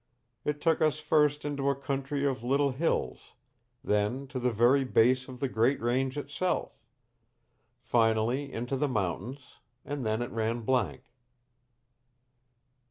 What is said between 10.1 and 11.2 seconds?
it ran blank."